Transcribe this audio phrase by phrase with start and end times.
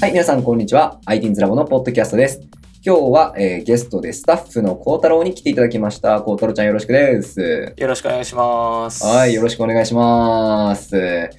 [0.00, 0.98] はい、皆さんこんにちは。
[1.04, 2.40] ITINS ラボのポッドキャストです。
[2.82, 6.22] 今日は、えーゲストでスタッフの孝太郎に来ていただきました。
[6.22, 7.74] 孝太郎ちゃんよろしくです。
[7.76, 9.04] よろしくお願いします。
[9.04, 11.30] はい、よろしくお願いします。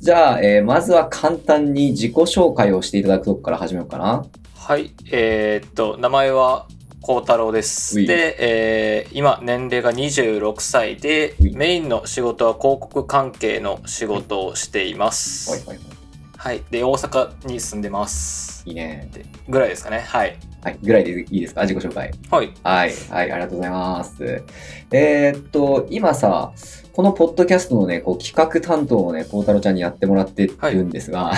[0.00, 4.26] じゃあ、えーまずは簡単に自己紹介をしていただくとこから始めようかな。
[4.56, 4.92] はい。
[5.12, 6.66] えーっと、名前は
[7.02, 7.94] 孝太郎です。
[7.94, 15.52] で、えー今、年齢が26歳でメインの仕事は広告関係の仕事をしています。
[15.52, 15.99] はいはいはい。
[16.42, 16.62] はい。
[16.70, 18.62] で、大阪に住んでます。
[18.66, 19.10] いいね。
[19.12, 19.98] でぐらいですかね。
[20.00, 20.38] はい。
[20.62, 21.62] はい、ぐらいでいいですか？
[21.66, 22.10] 自己紹介。
[22.30, 22.50] はい。
[22.62, 24.42] はい、はい、ありがとうございます。
[24.90, 26.52] えーっと、今さ、
[26.94, 31.34] このポッドキャストのね、こう企画担当をね、孝太郎ちゃんにやってもらってるんですが、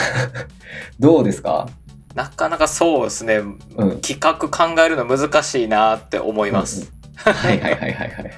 [1.00, 1.68] どうですか？
[2.14, 3.38] なかなかそうですね。
[3.38, 4.00] うん。
[4.02, 6.92] 企画考えるの難しいなって思います。
[7.16, 8.30] はいはいはいはいはい。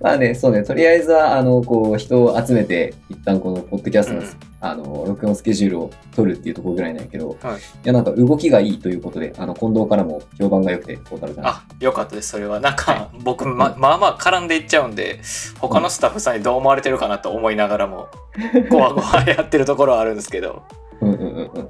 [0.00, 4.26] まあね、そうね、とりあえずは、あの、こう、人を集めて、一旦このポッドキャストの、うん
[4.70, 11.46] あの、録音スケジュールを取るっていうところぐらいなんやけど、はいいや、なんか動きがいいということで、あの、近藤からも評判が良くて、孝太郎ちゃん。
[11.46, 12.30] あ、よかったです。
[12.30, 12.60] それは。
[12.60, 15.20] なんか、僕、ま、まあまあ絡んでいっちゃうんで、
[15.60, 18.08] 他のスタッフさんにどう思われてるかなと思いながらも、
[18.70, 20.62] ごわごわやってるところはあるんですけど。
[21.00, 21.68] うんうんうんうん。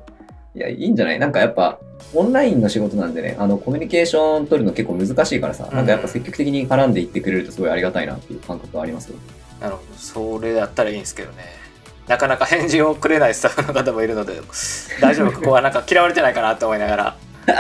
[0.55, 1.19] いや、いいんじゃない？
[1.19, 1.78] なんかやっぱ、
[2.14, 9.16] オンラインの仕事なんでね、あの、コミュニケーション取るの結構難しいからさ、なんかやっぱ積極的に絡んでいってくれるとすごいありがたいなっていう感覚はありますよ。
[9.60, 9.98] なるほど。
[9.98, 11.44] それだったらいいんですけどね。
[12.08, 14.40] なかなか返事をくれないスタッフの方もいるので、
[15.00, 17.16] 大丈夫ここはなんか嫌われてないかなと思いながら。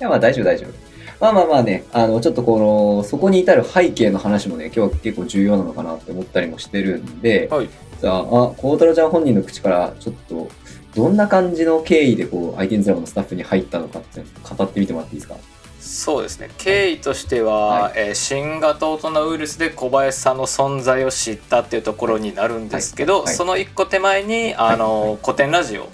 [0.00, 0.70] いや、まあ大丈夫大丈夫。
[1.18, 2.58] まあまあまあね、あの、ちょっとこ
[2.98, 7.68] の、そこに至る背景の話もね、今日は結構重要なのかなって思ったりもしてるんで、はい。
[8.00, 8.22] じゃあ、あ、
[8.58, 10.48] 孝太郎ちゃん本人の口から、ちょっと、
[10.94, 14.22] どんな感じの経緯でこう、ITN ズラボのスタッフに入ったのかって
[14.56, 15.36] 語ってみてもらっていいですか？
[15.86, 16.50] そうですね。
[16.58, 17.92] 経緯としては、はい。
[17.96, 23.24] えー新型オトナウイルスで小林さんの存在を知ったっていうところになるんですけど、はい。
[23.26, 23.34] はい。
[23.34, 25.88] その一個手前にあの、はい古典ラジオ。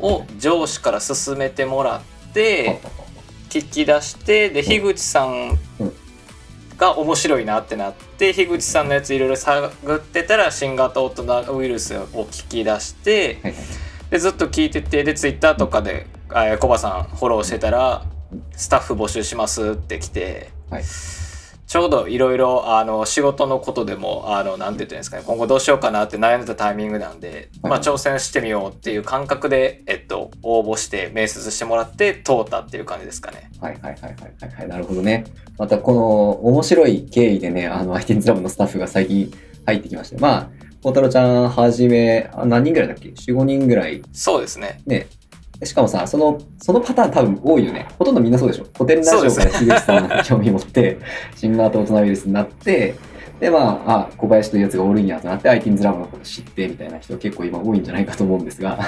[0.00, 2.90] を上司から勧めてもらって、は
[3.50, 5.92] 聞き出してで樋口さんうん
[6.78, 13.38] が面白いなってなって樋口さんのやついろいろ探ってたら新型オトナウイルスを聞き出して。
[14.10, 18.15] でずっと聞いててでツイッターとかで「あコバさんフォローしてたらうん
[18.56, 20.50] スタッフ募集します」って来て。
[20.70, 20.84] はい
[21.66, 33.50] ちょうどいろいろあの仕事のことでもあのなんて言ってんですかね今後どうしようかなって悩んでたタイミングなんで、はいまあ、挑戦してみようっていう感覚で、えっと、応募して面接してもらって通ったっていう感じですかね。
[33.60, 34.68] はいはいはいはいはいはい。
[34.68, 35.24] なるほどね。
[35.58, 39.32] またこの面白い経緯でね、あの、ITN ズラボのスタッフが最近
[39.66, 40.18] 入ってきまして。
[40.18, 40.48] まあ、
[40.82, 44.02] 孝太郎ちゃんはじめ、あ何人ぐらいだっけ ?4、5人ぐらい。
[44.12, 44.82] そうですね。
[44.86, 45.08] ね。
[45.64, 47.88] しかもさ、その、そのパターン多分多いよね。
[47.98, 48.66] ほとんどみんなそうでしょ。
[48.74, 50.98] 古典ラジオから樋口さんに興味持って、
[51.34, 52.94] 新型大人ウイルスになって、
[53.40, 58.78] で、まあ、あ、小林というやつがおるんやとなって、ITN ズラボのこと知って、みたいな人結構今多いんじゃないかと思うんですが。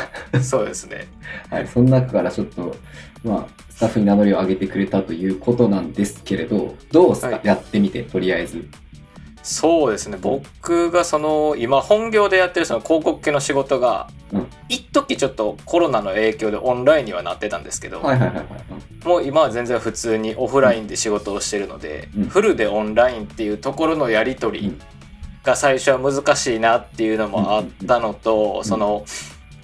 [0.43, 1.07] そうですね。
[1.51, 2.75] はい、その中からちょっと、
[3.25, 8.65] まあ、スタッフに名乗りを上げてくれたということなんですけれど、どうですか、はいやってみて、とりあえず。
[9.43, 10.19] そうですね。
[10.21, 14.38] 僕がその今本業でやってるその広告系の仕事が、うん
[14.69, 18.03] 一時ちょっとコロナの影響でオンラインにはなってたんですけど。
[19.05, 22.25] もう今は全然普通にオフラインで仕事をしてるので、うん。
[22.25, 24.81] フルでオンラインっていうところのやり取り
[25.45, 28.65] が最初は難しいなっていうのもあったのと、ん。
[28.65, 29.05] その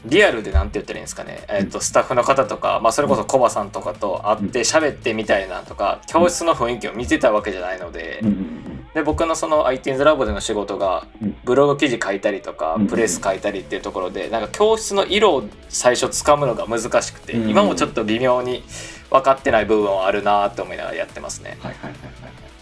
[0.07, 18.63] リアルでなんて言ったらいいんですかね、えー、とスタッフの方とか、まあ、それこそコバさんとかと会って喋ってみたいなとか教室の雰囲気を見てたわけじゃないので,、うんうんで僕のその IT's ラボでの仕事がうんブログ記事書いたりとか、うんプレス書いたりっていうところでなんか教室の色を最初つかむのが難しくて、うん今もちょっと微妙に
[19.11, 21.59] 分かってない部分はあるなって思いながらやってますね。
[21.61, 22.01] はいはいはい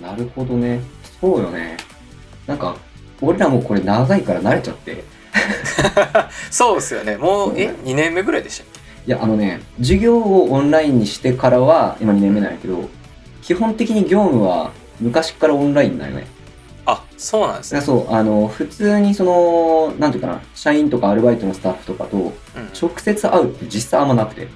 [0.00, 0.18] はいはい。
[0.18, 0.80] なるほどね。
[1.20, 1.76] そうよね。
[2.46, 2.76] なんか、
[3.20, 5.04] 俺らもこれ長いから慣れちゃって。
[6.50, 8.80] そうですよねもうえそう2年目ぐらいでしたっけ？
[9.08, 12.88] いや、あのね、授業をオンラインにしてからは、今2年目なんやけど、
[13.42, 14.70] 基本的に業務は
[15.02, 16.26] 昔からオンラインなんよね。
[16.84, 17.80] あそうなんですね。
[17.80, 22.32] そう、あの、普通にその、なんていうかな、社員とかアルバイトのスタッフとかとうん、
[22.80, 24.48] 直接会うって実際あんまなくて。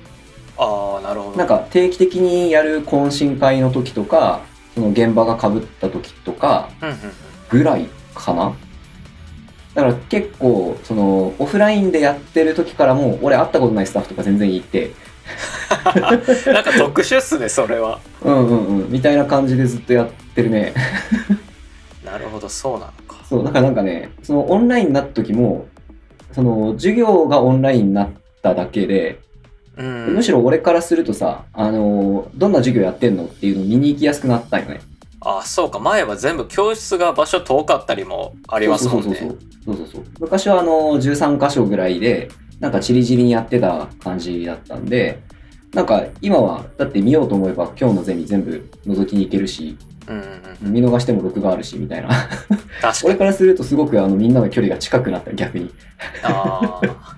[0.59, 1.37] ああなるほど。
[1.37, 4.41] なんか定期的にやる懇親会の時とか、
[4.75, 6.99] その現場が被った時とかうんうんうん
[7.49, 8.55] ぐらいかな。
[9.75, 14.93] だから結構、その、オフラインでやってる時からも、俺会ったことないスタッフとか全然いて、
[16.47, 18.01] なんか特殊っすねそれは。
[18.23, 20.75] うんうんうん、みたいな感じでずっとやってるね。
[22.05, 23.25] なるほどそうなのか。
[23.29, 25.67] そう、だからなんかね、そのオンラインになった時も、
[26.33, 28.11] その、授業がオンラインになっ
[28.43, 29.19] ただけで、
[29.77, 34.81] うんむしろ俺からするとさ、あの、どんな授業やってんのっていうのを見に行きやすくなったんよね。
[35.21, 39.17] あそうか前は全部教室が場所遠かったりもありますもんね。
[39.65, 42.29] そうそうそう昔はあの13箇所ぐらいで
[42.61, 45.21] なんかチリチリにやってた感じだったんで、
[45.75, 49.77] なんか今は、だって見ようと思えば今日のゼミ全部覗きに行けるし。
[50.61, 52.09] 見逃しても録画あるし、みたいな。
[53.05, 55.73] 俺からするとすごくあのみんなの距離が近くなった、逆に。
[56.23, 57.17] ああ。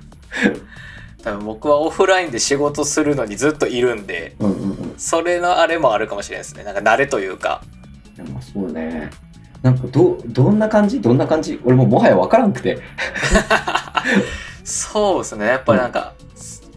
[1.23, 4.95] 多分僕はオフラインで仕事するのにずっといるんで、うんうんうん。
[4.97, 6.65] それのあれもあるかもしれないですね。
[6.65, 7.63] なんか慣れというか。
[8.17, 9.11] でもそうね。
[9.63, 11.01] なんかど、どんな感じ？
[11.01, 11.61] どんな感じ？
[11.65, 12.79] 俺もうもはやわからんくて。
[14.63, 15.47] そうですね。
[15.47, 16.15] やっぱりなんか、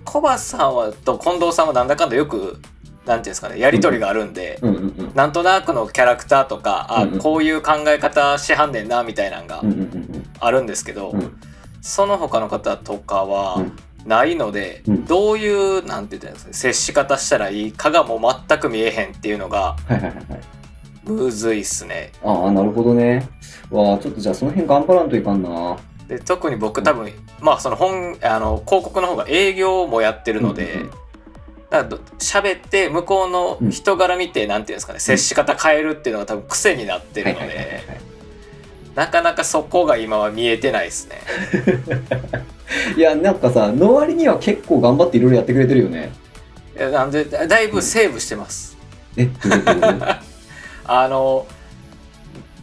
[0.04, 2.60] コバさんはと近藤さんはなんだかんだよく、
[3.06, 5.12] なんていうんですかね、やりとりがあるんで、うんうんうん。
[5.15, 11.19] なんとなくのキャラクターとか、あ、うんうんこういう考え方しはんねんな、みたいなのがうんうんうんあるんですけど、うん。
[11.19, 11.39] うん
[11.83, 13.75] その他の方とかはうん
[14.06, 20.25] ないので、うんどういう、なんて言ったらいいんですかね、接し方したらいいかがもう全く見えへんっていうのが、はいはいはいはい。
[21.06, 22.12] むずいっすね。
[22.24, 23.27] ああ、なるほどね。
[23.71, 25.75] わあ、ちょっとじゃあその辺頑張らんといかんな。
[26.07, 30.92] で特に僕多分、まあその本あの広告の方が営業もやってるので、うんうんうん
[31.72, 37.82] だからど喋って向こうの人柄見て、なんていうんですかね接し方変えるっていうのが多分癖になってるので
[38.94, 41.22] なかなかそこが今は見えてないですね。
[42.98, 46.12] いや、なんかさ、の割には結構頑張っていろいろやってくれてるよね。
[46.78, 48.78] いやなんでだだいぶセーブしてます、
[49.18, 50.06] ういうこと？
[50.88, 51.46] あの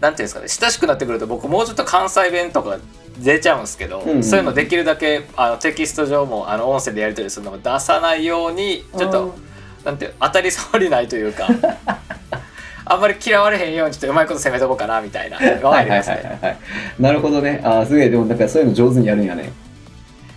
[0.00, 2.78] なんていうんですかね親しくなってくると僕もうちょっと関西弁とか
[3.18, 9.34] 出ちゃうんですけど、うんうんそういうのできるだけあのテキスト上もあの音声でやり取りするのも出さないようにちょっと
[9.84, 11.48] なんて当たり障りないというか
[12.90, 15.98] あんまり嫌われへんようにちょっとうまいこと攻めとこうかなみたいなのはいはい。
[16.00, 16.58] はいはいはい。
[16.98, 17.60] なるほどね。
[17.62, 19.52] ああ、すげえ、でもなんかそういうの上手にやるんやね。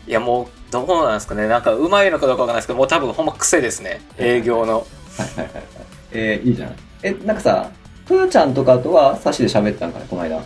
[0.05, 4.85] いやもうどうなんですかねなんかうまいのかどうかわかんないですけどもう多分ほんま癖ですね営業の。
[5.17, 5.63] はいはいはいはい。
[6.11, 6.75] えー、いいじゃん。
[7.03, 7.69] え、なんかさ、
[8.07, 10.41] トヨちゃんとかとはサシで喋ったんかね、この間。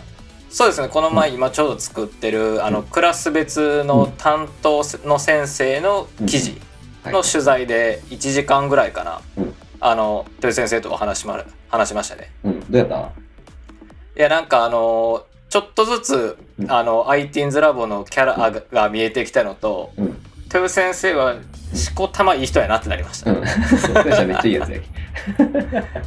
[0.48, 6.58] そうですねこの前今ちょうど作ってるあのクラス別の担当の先生の記事
[7.02, 7.12] はい。
[7.12, 9.54] の取材で1時間ぐらいかな、うん。
[9.80, 12.30] あの豊先生とお話しま話しましたね。
[12.44, 12.96] うん、どうやった？
[12.96, 13.02] い
[14.22, 16.70] やなんかあのちょっとずつ、うん。
[16.70, 20.16] あの ITINS ラボのキャラがが見えてきたのとうん。
[20.44, 21.36] 豊先生は
[21.74, 23.40] しこたまいい人やなってなりました、うん。
[23.40, 24.80] めっちゃいいやつや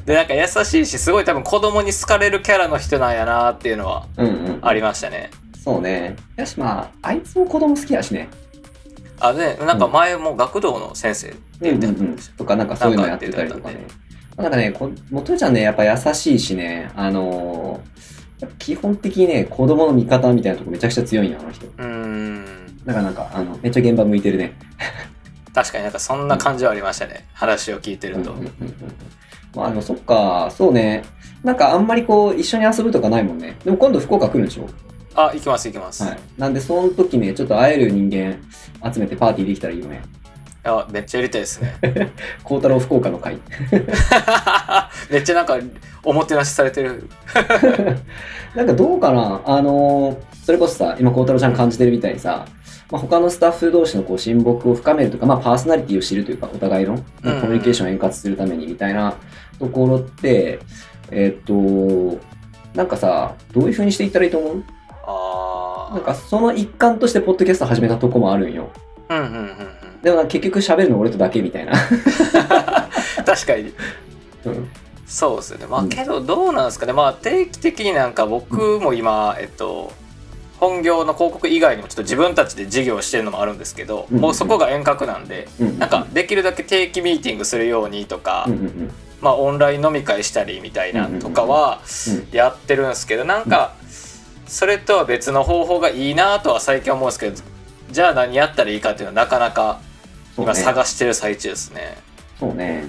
[0.06, 4.60] でなんか優しいしすごい多分子供に好かれるキャラの人なんやなっていうのはうんうん。
[4.62, 6.16] ありましたねそうね。
[6.38, 8.30] よし、まあ、あいつも子供好きやしね。
[9.20, 13.86] あでなんか前も学童の先生って言ってたんですよとか、なんかそういうのやってたりとかね。
[14.38, 18.00] なんかね、こもうトヨちゃんね、やっぱ優しいしね、あのー
[18.58, 21.66] 基本的にね、子供の味方みたいなとこめちゃくちゃ強いんや、あの人。
[21.66, 22.46] うーん
[22.86, 24.54] だからなんか、あの、めっちゃ現場向いてるね。
[25.54, 28.76] 確かになんかそんな感じはありましたね、話を聞いてると、うんうんうんうん
[29.56, 31.04] まあでもそっか、そうね。
[31.44, 33.58] なんかあんまりこう、一緒に遊ぶとかないもんね。
[33.66, 34.70] でも今度福岡来るんでしょ？
[35.16, 36.20] あ行きます行きます、はい。
[36.38, 38.38] なんでその時ね、ちょっと会える人間
[38.94, 40.04] 集めてパーティーできたらいいよね。
[40.66, 41.74] あめっちゃやりたいですね
[42.44, 43.40] 孝太郎福岡の会。
[45.10, 45.58] めっちゃなんか
[46.04, 47.10] おもてなしされてる
[48.56, 49.42] なんかどうかな？
[49.46, 52.46] あのーそれこそさ、今孝太郎ちゃん感じてるみたいにさ、
[52.92, 59.16] まあ、他のスタッフ同士のこう親睦を深めるとか、まあ、パーソナリティを知るというか、お互いのコミュニケーションを円滑するためにみたいな
[59.60, 60.60] ところって、
[61.12, 62.20] えっと、
[62.74, 64.64] なんかさ、どういう風にしていったらいいと思う？
[65.12, 68.70] あなんかその一環としてポッドキャスト始めたとこもあるんよ。
[69.10, 69.50] うんうんうんうん
[70.04, 71.74] でも結局喋るの俺とだけみたいな。
[73.26, 73.74] 確かに。
[74.46, 74.70] うん。
[75.06, 75.66] そうですよね。
[75.66, 75.90] まあうん。
[75.90, 76.94] けどどうなんですかね。
[76.94, 79.92] まあ定期的になんか僕も今、えっと
[80.60, 93.76] 本業の広告以外にもちょっと自分たちで事業をしてるのもあるんですけど、うんもうそこが遠隔なんで、うんなんかできるだけ定期ミーティングするようにとか、うんうんうんまあオンライン飲み会したりみたいなとかはうんやってるんですけどなんか
[94.48, 97.42] それとは別の方法がいいなとは最近思うんですけど
[97.92, 99.82] じゃあ何やったらいいかっていうのはなかなか
[100.38, 101.98] 今探してる最中ですね。
[102.40, 102.86] そうね。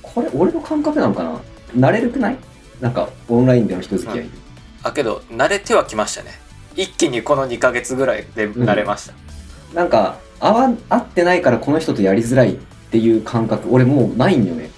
[0.00, 1.24] これ俺の感覚なのか
[1.74, 1.88] な？
[1.88, 2.36] 慣れるくない？
[2.80, 4.30] なんかオンラインでの人付き合い。
[4.84, 6.30] あけど慣れてはきましたね。
[6.78, 9.14] 一気にこの2ヶ月ぐらいで慣れました。
[9.74, 12.56] なんか合わ合ってないからこの人とやりづらいっ
[12.90, 14.70] ていう感覚俺もうないんよね。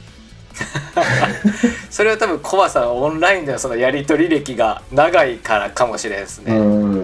[1.91, 6.59] それは多分コバさんオンラインでのそのやり取り歴が長いからかもしれないですうね。
[6.59, 7.03] ん。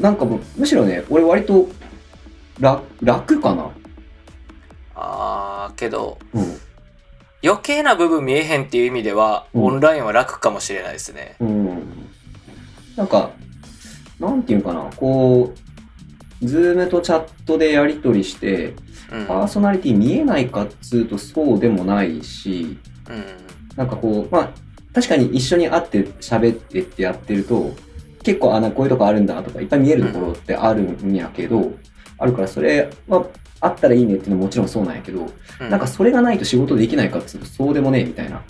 [0.00, 1.68] なんかむしろね俺割と
[2.60, 3.70] 楽楽かな。
[4.94, 6.60] あーけどうん。
[7.42, 11.36] 余計な部分見えへんっていう意味では、うんオンラインは楽かもしれないですね。
[11.40, 11.82] うん。
[12.96, 13.30] なんか、
[14.20, 15.52] なんていうかな、こ
[16.42, 18.74] う、ズームとチャットでやり取りして、
[19.10, 19.26] うん。
[19.26, 23.24] パーソナリティ見えないかっつうとそうでもないし、うん
[23.76, 24.50] なんかこう、まあ、
[24.92, 27.72] 確かに一緒に会って喋ってってやってると、
[28.22, 31.72] 結構、あ、なんかこういうとこあるんだとか、いっぱい見えるところってあるんやけど、
[32.18, 33.26] あるから、それは
[33.60, 35.20] あったらいいねっていうのはもちろんそうなんやけど、
[35.60, 38.42] うんなんかそれがないと仕事できないかっていうとそうでもねえみたいな。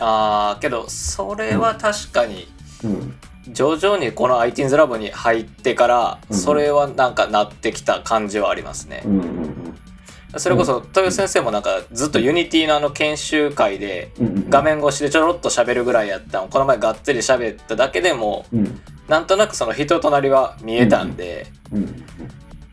[0.00, 2.48] ああけどそれは確かに
[2.82, 3.14] うん。
[3.52, 9.02] 徐々にこの iTeens ラボに入ってからうんそれはなんかなってきた感じはありますね。
[9.04, 10.40] う、んうんうん。
[10.40, 14.12] それこそ豊先生もなんかずっとユニティのあの研修会で
[14.50, 18.80] 画面越しでちょろっと喋るぐらいやったのこの前がっつり喋っただけでもうん。
[19.08, 21.78] なんとなくその人となりは見えたんで、うん。
[21.78, 22.04] うん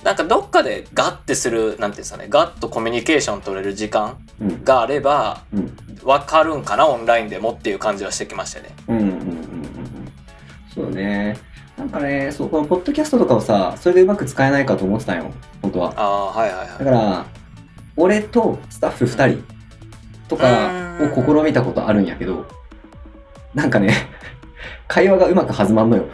[0.03, 4.63] なんかどっかでガッてするなんていうんですかねガッとコミュニケーション取れる時間うん。
[4.63, 5.75] があればうん。
[6.03, 8.69] 分かるんかなオンラインでもっていう感じはしてきましたね。
[8.87, 9.54] うん
[10.75, 11.37] そうね。
[11.77, 15.93] なんかねそうこのポッドキャストとかをさそれでうまく使えないかと思ってたんよ本当は。
[15.97, 16.67] ああはいはいはい。
[16.79, 17.25] だから
[17.97, 19.43] 俺とスタッフ2人
[20.27, 22.45] とかを試みたことあるんやけど
[23.53, 23.93] なんかね
[24.87, 26.05] 会話がうまく弾まんのよ、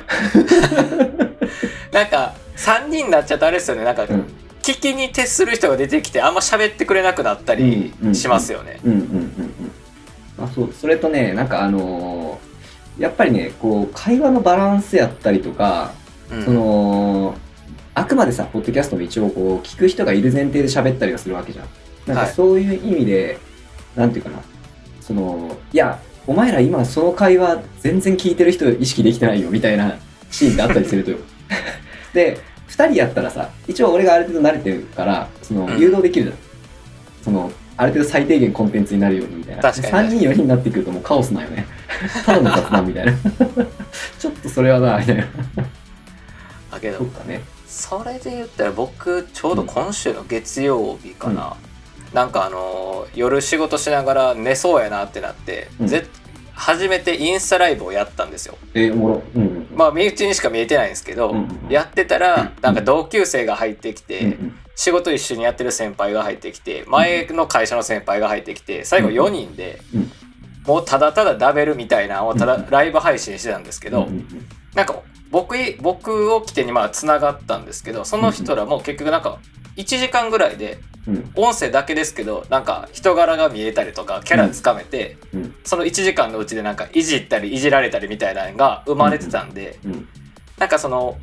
[1.91, 3.83] なんか3人になっちゃうとあれですよね。
[3.83, 4.25] なんかうん、
[4.61, 8.79] 聞きに徹する人が出てきてあんま喋ってくれなくなったりしますよね。
[8.85, 9.03] うんうんうん
[10.39, 10.45] うん。
[10.45, 12.50] あそうそれとねなんかあのー
[12.97, 15.93] やっぱりねこう会話のバランスやったりとか
[16.31, 16.45] うん。
[16.45, 17.35] その
[17.93, 21.67] あくまでさポッドキャストも一応こう聞く人がいる前提で喋ったりはするわけじゃん。
[22.07, 22.33] なんかはい。
[22.33, 23.37] そういう意味で、
[23.95, 24.41] なんていうかな。
[25.01, 29.97] そのいやお前ら今その会話全然聞いてる人意識できてないよみたいな
[30.29, 31.17] シーンってあったりするとよ
[32.13, 35.79] で2人やったらさ一応俺がある程度慣れてるからそのうん。
[35.79, 36.37] 誘導できるじゃん、
[37.23, 39.61] そのある程度最低限コンテンツになるようにみたいな。
[39.63, 40.09] 確かに。
[40.09, 41.65] 3人4人になってくるともうカオスなんよね。
[42.23, 43.13] ただの雑談みたいな。
[44.19, 45.23] ちょっとそれはなみたいな。
[46.71, 47.41] だけどそね。
[47.65, 51.55] それで言ったら僕ちょうど今週の月曜日かな、
[52.13, 55.87] なんかあのー夜仕事しながら寝そうやなってなって、うん。
[55.87, 56.05] ぜ
[56.53, 58.57] 初めてインスタライブをやったんですよ。
[58.75, 59.23] えーおもろ。
[59.35, 59.67] うんうん。
[59.75, 61.71] まあ身内にしか見えてないんですけど、うんうん。
[61.71, 62.49] やってたらうん。
[62.61, 70.11] なんか同級生が入ってきて、うんうん仕事一緒にやってる先輩が入ってきて前の会社の先輩が入ってきて最後4人で、うん。
[70.65, 74.07] もうただただダベルみたいなのをただライブ配信してたんですけど、
[74.75, 75.01] なんか
[75.31, 79.39] 僕い僕を起点にまあつながったんですけどその人らも結局なんか
[79.75, 81.31] 1時間ぐらいでうん。
[81.35, 85.55] 音声だけですけどなんか人柄が見えたりとかキャラつかめて、うん。
[85.63, 90.07] その1時間のうちでなんかいじったりいじられたりみたいなのが生まれてたんで、うん。
[90.59, 91.17] なんかその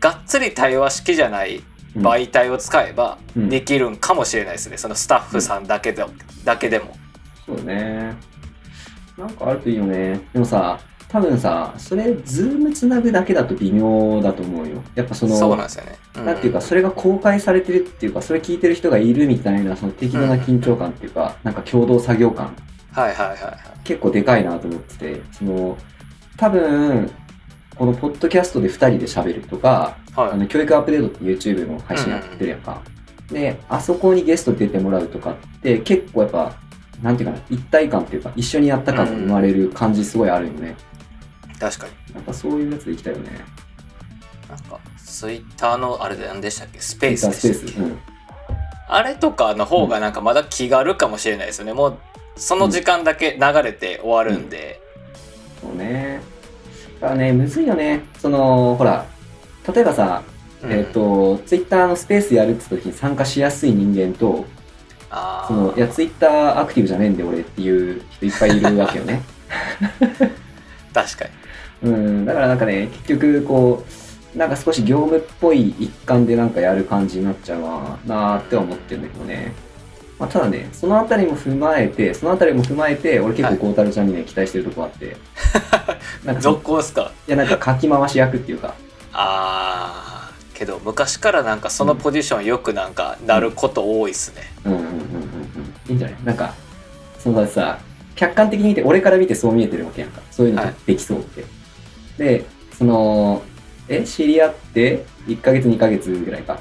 [0.00, 1.64] がっつり対話式じゃないうん
[1.96, 3.48] 媒体を使えばうん。
[3.48, 4.76] できるんかもしれないですね。
[4.78, 6.04] そのスタッフさんだけで,、
[6.44, 6.96] だけでも。
[7.46, 8.14] そうね。
[9.16, 10.20] なんかあるといいよね。
[10.32, 14.82] でもさ多分さそれズームつなぐだけだと微妙だと思うよ。
[14.94, 15.98] やっぱそのそうなんですよね。
[16.16, 16.24] うん。
[16.24, 22.56] なんていうか、それが公開されてるっていうか、それ聞いてる人がいるみたいな、その適度な緊張感っていうか、なんか共同作業感、
[22.92, 23.56] はいはいはいはい。
[23.84, 25.76] 結構でかいなと思ってて、その、
[26.38, 27.10] 多分、
[27.76, 32.80] このポッドキャストで2人で喋るとか、はいあの教育アップデートって YouTube の配信やってるやんか。
[33.30, 36.52] で、あそこにゲスト出てもらうとかって、結構やっぱ、
[37.02, 40.76] なんていうかな、一体感っていうか、一緒にやった感が生まれる感じすごいあるよね。
[41.58, 42.14] 確かに。
[42.14, 43.30] なんかそういうやつでいきたいよね。
[44.50, 46.78] なんかツイッターのあれで何でしたっけ？
[46.78, 47.66] スペースでスペース。
[47.68, 47.98] したっけうん。
[48.88, 51.72] あれとかの方がなんかまだ気軽かもしれないですよね。
[51.72, 51.98] もう
[52.36, 54.78] その時間だけ流れて終わるんで。
[55.62, 56.20] そうね。
[57.00, 58.02] だからね、むずいよね。
[58.18, 59.06] その、ほら、
[59.74, 60.22] 例えばさ、
[60.62, 64.44] うんえっ、と、ツイッターのスペースやるって時に参加しやすい人間と、
[65.10, 69.22] あその、いや、ツイッターアクティブじゃねえんで俺っていう人いっぱいいるわけよね。
[70.94, 71.24] 確か
[71.82, 71.90] に。
[71.90, 73.84] うん、だからなんかね、結局、こ
[74.34, 79.52] う、なんか少し業務っぽい一環でなんかやる感じになっちゃうななーって思ってるんだけどね。
[80.18, 85.16] まあ、ただね、そのあたりも踏まえて、そのあたりも踏まえて、俺結構はいゴータルちゃんにね、期待してるとこあって。
[86.24, 87.10] なんかそ続行ですか？
[87.26, 88.74] いや、なんかかき回し役っていうか、
[89.12, 94.42] あーけど昔からなんかそのポジションよくなんかなること多いっすね。
[94.64, 94.98] うんうんうんうんうん。
[95.88, 96.16] いいんじゃない？
[96.24, 96.54] なんか、
[97.18, 97.78] そのさ、
[98.14, 100.20] 客観的に見て、俺から見てそう見えてるわけやんか。
[100.30, 101.44] そういうのはいできそうって。
[102.18, 102.44] で、
[102.78, 103.42] その、
[103.88, 106.60] え、知り合って1ヶ月2ヶ月ぐらいか。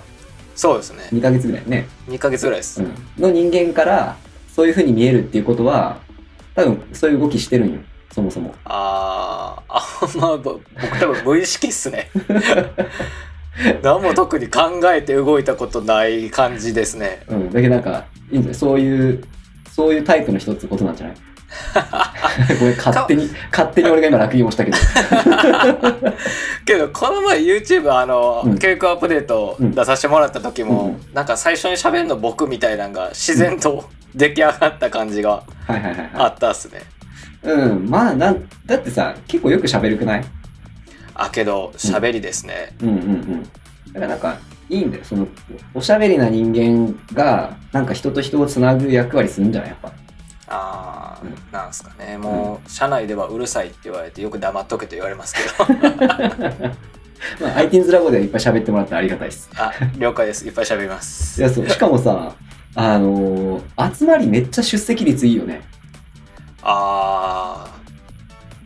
[0.55, 1.07] そうですね。
[1.13, 1.87] 2ヶ月ぐらいね。
[2.07, 2.81] 2ヶ月ぐらいです。
[2.81, 2.93] うん。
[3.19, 4.17] の人間から、
[4.53, 5.99] そういう風に見えるっていうことは、
[6.55, 7.79] 多分そういう動きしてるんよ。
[8.13, 8.53] そもそも。
[8.65, 12.09] あーあまあぼ僕多分無意識っすね。
[13.83, 17.23] 何も特に考えて動いたことない感じですね。
[17.27, 17.51] うん。
[17.51, 18.55] だけどなんか、いいんじゃない？
[18.55, 19.23] そういう、
[19.71, 21.15] そういうタイプの一つことなんじゃない？
[22.59, 24.77] ごめん、勝手に、勝手に俺が今落語をしたけど。
[26.65, 33.83] けどこの前 YouTube あの、うん教育アップデート出させてもらった時も、うなんか最初に喋るの僕みたいなのが自然と
[34.15, 36.79] 出来上がった感じがはいはいはいあはったっすね。
[36.79, 36.81] い。
[37.43, 37.89] うん。
[37.89, 40.23] まあ、なん、だってさ、結構よく喋るくない？
[41.15, 42.73] あけど喋りですね。
[42.81, 43.43] うんうんうん。
[43.43, 43.49] だ
[43.93, 44.37] からなんか、
[44.69, 45.03] いいんだよ。
[45.03, 45.27] その、
[45.73, 49.69] おしゃべりな人間が、なんか人と人をつなぐ役割するんじゃない？
[49.71, 49.91] やっぱ。
[50.53, 55.41] ああ、うんなんすかねもう、社内ではうるさいって言われてよく黙っとけと言われますけ
[55.73, 55.79] ど
[57.39, 59.49] まあ、ITINS ラボではいっぱい喋ってもらってありがたいです。
[59.55, 61.69] あ了解ですいっぱい喋りますいや、そう。
[61.69, 62.33] しかもさ、
[62.75, 65.61] あのー集まりめっちゃ出席率いいよね。
[66.61, 67.81] あー。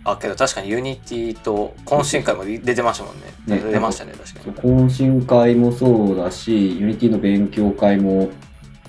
[0.07, 3.33] あけど確かにユニティと懇親会も出てましたもんね。
[3.47, 3.71] ね。
[3.71, 4.75] 出ましたね確かに。
[4.77, 8.29] 懇親会もそうだし、ユニティの勉強会も、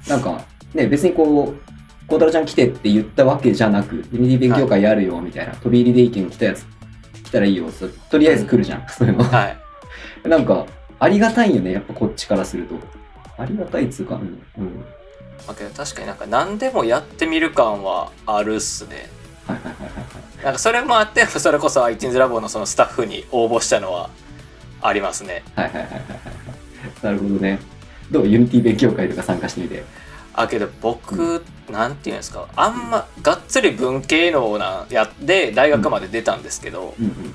[0.07, 0.45] なんか、
[0.75, 6.67] ね、別にこう、孝太郎ちゃん来てって言ったわけじゃなく、ユニティ勉強会やるよ、みたいな、飛び入りで意見来たやつ、
[7.25, 7.67] 来たらいいよ、
[8.11, 9.25] とりあえず来るじゃん、 そういうの。
[9.25, 10.29] はい。
[10.29, 10.67] なんか、
[10.99, 12.75] ありがたいよね、やっぱこっちからすると。
[13.39, 14.23] ありがたいっつうか、うん。
[14.63, 14.85] うん
[15.47, 19.11] まあけど確かになんか何でもやってみる感はあるっすね
[20.43, 24.11] なんかそれもあってそれこそ iTunes ラボのそのスタッフに応募したのは
[24.83, 25.65] ありますねはい。
[25.67, 26.11] はいはいはいはいはい。
[27.03, 27.59] なるほどね。
[28.11, 28.29] どう？
[28.29, 29.85] ユニティ勉強会とか参加してみて。
[30.35, 37.35] あけど僕、なんていうんですかあんまがっつり文系のなやって大学まで出たんですけど、うんうん。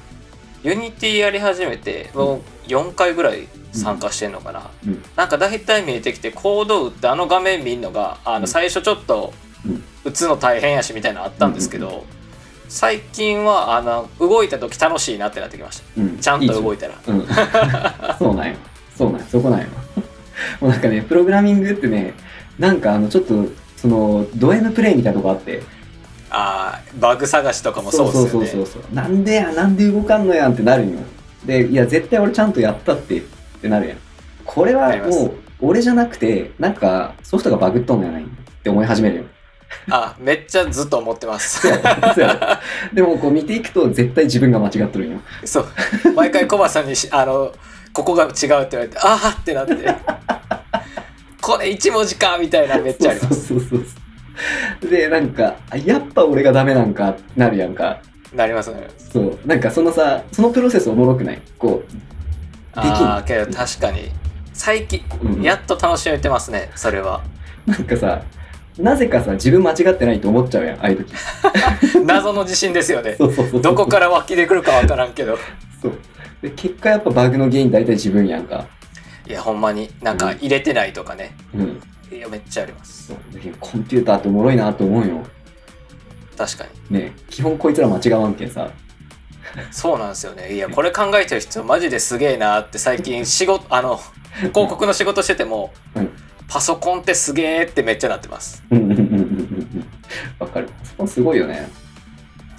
[0.64, 9.34] ユニティやり始めてもう4回ぐらい参加してんのかな、うんなんか大体見えてきてコード打ってあの画面見んのがあうんの最初ちょっと
[9.66, 12.06] うん打つの大変やしみたいなのあったんですけど、
[12.68, 17.28] 最近はあの動いた時楽しいなってなってきましうん、たちゃんと動いいたらうん。
[18.18, 18.56] そうなんよ。
[18.98, 19.28] そうなんよ。
[19.30, 19.68] そこなんよ。
[20.60, 22.16] もうなんかね、プログラミングってね、
[22.58, 23.46] なんかあの、ちょっと、
[23.78, 25.62] その、ド M プレイみたいなとこあって。
[27.00, 28.96] バグ探しとかもそうですよねそうそうそうそう。
[28.96, 31.00] なんでや、なんで動かんのやんってなるんよ。
[31.46, 33.22] で、いや、絶対俺ちゃんとやったって、っ
[33.62, 33.98] てなるやん。
[34.46, 38.26] これはもう、俺じゃなくて、なんか、ソフトがバグっとんのやないっ
[38.64, 39.24] て思い始めるよ。
[39.90, 41.66] あめっちゃずっと思ってます
[42.94, 45.22] でも、こう見ていくと、絶対自分が間違っとるんよ。
[45.46, 45.66] そう
[46.16, 47.54] 毎回コバさんにし あの
[47.94, 49.76] ここが違うって言われてああってなって
[51.42, 54.01] これ一文字かみたいなめっちゃありますそうそうそうそう。
[54.90, 58.00] で、なんか、あやっぱ俺がダメなんかなるやんか。
[58.34, 59.40] なりますなりますそう。
[59.46, 61.42] なんかそのさ、そのプロセスおもろくない？
[61.58, 61.84] こ
[62.76, 64.10] できんああけど確かに
[64.54, 67.22] 最近う、うん、やっと楽しめてますねそれは
[67.66, 68.22] なんかさ、
[68.78, 71.14] なぜかさ、自分間違ってないと思っちゃうやん、ああいう時。
[72.06, 73.62] 謎の自信ですよねそうそうそうそう。
[73.62, 75.38] どこから湧き出てくるかわからんけど
[75.82, 75.94] そう。
[76.42, 78.66] で、結果やっぱバグの原因大体自分やんか。
[79.28, 81.82] いやほんまになんか入れてないとかね、うん。
[82.12, 83.14] いやめっちゃあります
[83.60, 85.24] コンピューターっておもろいなと思うよ。
[86.38, 88.72] 確かにね基本こいつら間違わんけんさ。
[89.70, 94.00] そうなんですよねいやこれ考えてる人マジですげえなって最近仕事あの
[94.54, 96.10] 広告の仕事してても、うん
[96.48, 99.88] パソコンってすげえってめっちゃなってますうんうんうんうんうんうん。
[100.38, 100.68] わかる。
[100.84, 101.70] そこすごいよね。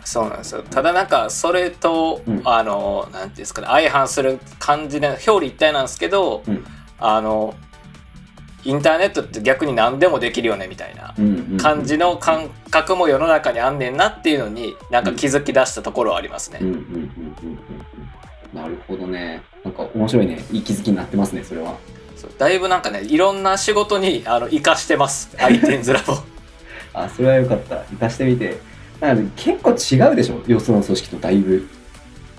[0.02, 6.64] そうなんですよただなんかそれと、うんあのなんていうんですかね相反する感じで表裏一体なんですけど、うん
[6.98, 7.54] あの
[8.64, 11.14] インターネットって逆に何でもできるよねみたいな
[11.58, 16.60] 感じの感覚も世の中にあんねんなっていうのになんか気づき出したところはありますね。
[18.52, 19.42] なるほどね。
[19.64, 20.44] なんか面白いね。
[20.52, 21.76] いい気づきになってますね、それは。
[22.38, 26.14] だいぶなんかねいろんな仕事にあの活かしてます アイテンズラボ
[26.94, 27.76] あ、それはよかった。
[27.76, 28.58] 活かしてみて。
[29.00, 31.66] なんか結構違うでしょよその組織とだいぶ。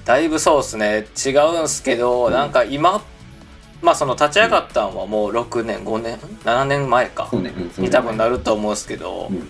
[0.05, 3.01] だいぶそうですね違うんすけど、うんなんか今
[3.83, 7.29] まあその立ち上がったのはもう6年5年7年前か
[7.77, 9.49] に多分なると思うんですけど、うん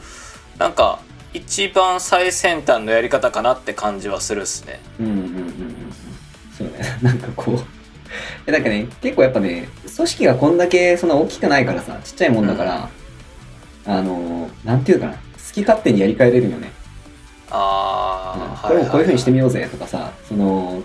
[0.58, 1.00] なんか
[1.34, 5.94] 一番最先端のやり方かなって感じはするっすねうんうんうんうんうん。
[6.56, 6.74] そうね。
[7.02, 7.60] なんかこう。
[8.46, 12.90] えなんかね、結構やっぱね、組織がこんだけそんな大きくないからさ、ちっちゃいもんだから、
[13.88, 15.18] あの、なんていうかな、好
[15.52, 16.72] き勝手にやり替えれるよね。
[17.50, 20.84] ああ、これもこういうふうにしてみよようぜとかさ、その、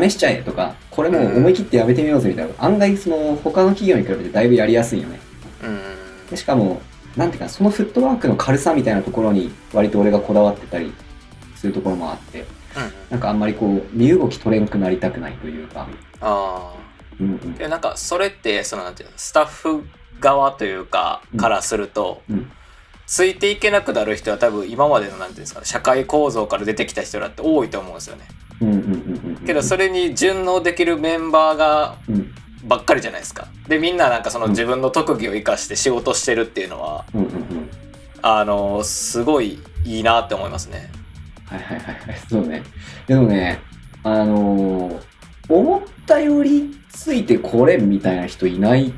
[0.00, 5.20] 試しちゃえとか、これもう思い切ってやめてみようぜみたいな、案外その他の企業に比べてだいぶやりやすいよね。
[5.62, 6.26] ううん。
[6.30, 6.80] でしかも、
[7.16, 10.92] なんていうか、そのフットワークの軽さみたいなところに割と俺がこだわってたり
[11.54, 12.46] するところもあって、うん。
[13.10, 15.86] なんかあんまりこう、身動き取れんくなりたくないというか、
[16.20, 16.74] あ
[17.20, 17.70] うんうん。
[17.70, 19.86] なんかそれってそのなんていうのスタッフ
[20.18, 21.40] 側というかうん。
[21.40, 22.50] からすると、うん。
[23.06, 28.24] ついていけなくなる人は多分今までのなんていうんですかね社会構造から出てきた人だって多いと思うんですよね
[28.60, 29.46] うんうんうんうんうん。
[29.46, 32.34] けどそれに順応できるメンバーがうん
[32.66, 37.04] ばっかりじゃないですかでみんななんかそのうん自分の特技を生かして仕事してるっていうのは。
[38.22, 40.90] あのすごいいいなって思いますね
[41.44, 42.18] はいはいはいはい。
[42.26, 42.62] そうね。
[43.06, 43.60] でもね、
[44.02, 45.00] あのー
[45.46, 48.94] 思ったよりついてこれみたいな人いない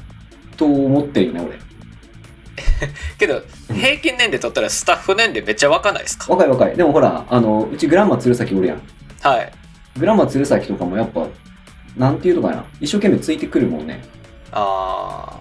[0.57, 1.59] と思ってるよね、俺。
[3.19, 6.27] けど平均年齢取ったらスタッフ年齢めっちゃ若ないですか？
[6.33, 6.77] 若い若い。
[6.77, 8.83] でもほら、あの、うちグランマ鶴崎おるやん。
[9.29, 9.53] はい
[9.99, 11.27] グランマ鶴崎とかもやっぱ、
[11.97, 12.65] なんていうのかな。
[12.81, 14.05] 一生懸命ついてくるもんね。
[14.53, 15.41] あ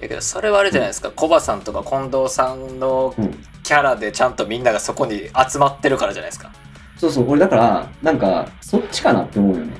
[0.00, 3.44] だけどそれはあれじゃないですか、コバさんとか近藤さんのうん。
[3.62, 6.50] キャラでちゃんとみんながそこに集まってるからじゃないですか
[6.96, 9.76] そうそう、俺だから、なんか、そっちかなって思うよね。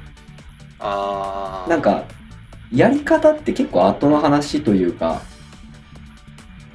[0.79, 2.05] ああなんか、
[2.72, 5.22] やり方って結構後の話というか、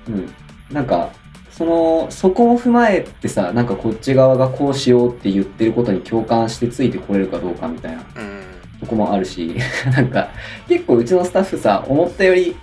[0.10, 0.34] うん。
[0.70, 1.10] なんか、
[1.58, 8.42] その、そこを踏まえてさ、なんかこっち側がこうしようって言ってることに共感してついてこれるかどうかみたいなうん
[8.82, 9.56] とこもあるし、
[9.96, 10.30] なんか、
[10.68, 12.56] 結構うちのスタッフさ、思ったより、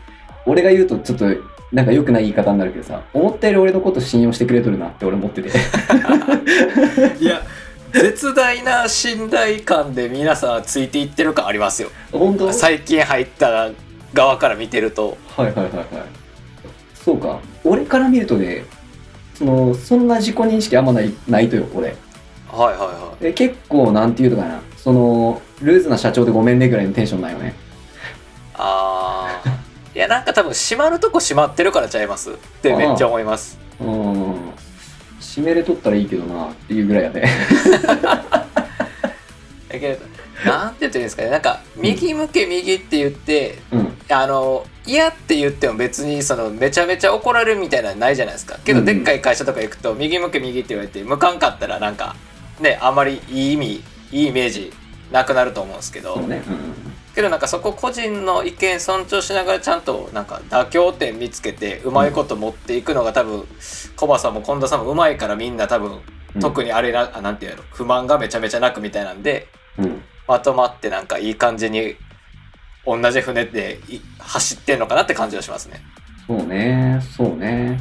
[0.45, 1.27] 俺が言うとちょっと、
[1.73, 5.49] なんか良くない言い方になるけどさ、思ったより俺のこと信用してくれとるなって俺思ってて。
[7.19, 7.41] いや
[7.93, 12.47] 絶大な信頼感で皆さんついていってる感ありますよ本当？
[12.47, 13.71] はい最近入った
[14.15, 15.73] 側から見てるとはいはいはい。
[16.95, 17.39] そうか。
[17.65, 18.65] 俺から見るとね、
[19.43, 21.89] その、そんな自己認識あんまない、ないとよ、俺。
[22.49, 24.61] はいはいはえ結構、なんていうのかな。
[24.77, 27.49] その、ルーズな社長でごめんねぐらいのテンションないよね。
[27.49, 27.53] い
[28.55, 29.49] ああ
[29.95, 34.35] いやなんか多分閉まるとこ閉まってるからちゃいますってめっちゃ思いますうん。
[35.21, 37.25] 締めれとったらいいけどなっていうぐらいやね。
[39.73, 40.07] だけど
[40.45, 43.93] なんて言ってるんですかねなんか右向け右って言ってうん。
[44.11, 52.17] あの嫌って言っても別にそのめちゃめちゃ怒られるみたいなのないじゃないですかけどうんでっかい会社とか行くと右向け右って言われて向かんかったらなんか
[52.61, 54.73] ねあんまりいい意味いいイメージ
[55.11, 56.43] なくなると思うんですけどね。
[56.47, 56.93] うん。
[57.15, 63.47] けどなんかそこ個人の意見尊重しながらちゃんとなんか妥協点見つけてうまいこと持っていくのが多分
[63.97, 66.01] コバさんも近田さんもうまいからみんな多分
[66.35, 69.62] うん特にあれな、あなんていうの不満がめちゃめちゃなくみたいなんでうん。
[70.29, 71.97] まとまってなんかいい感じに
[72.87, 75.81] 同じ船でい走ってんのかなって感じがしますね。
[76.27, 77.01] そうね。
[77.17, 77.81] そうね。